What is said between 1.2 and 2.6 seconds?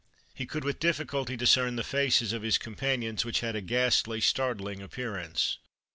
discern the faces of his